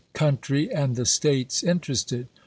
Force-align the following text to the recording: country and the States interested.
country 0.13 0.67
and 0.73 0.95
the 0.95 1.05
States 1.05 1.61
interested. 1.61 2.27